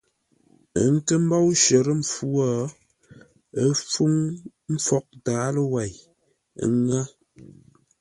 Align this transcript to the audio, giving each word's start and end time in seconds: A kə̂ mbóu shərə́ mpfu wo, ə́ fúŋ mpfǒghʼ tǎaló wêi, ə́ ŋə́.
A 0.81 0.83
kə̂ 1.05 1.17
mbóu 1.23 1.47
shərə́ 1.63 1.97
mpfu 2.01 2.25
wo, 2.35 2.47
ə́ 3.61 3.67
fúŋ 3.91 4.13
mpfǒghʼ 4.73 5.11
tǎaló 5.25 5.63
wêi, 5.73 5.93
ə́ 6.63 6.67
ŋə́. 6.85 7.03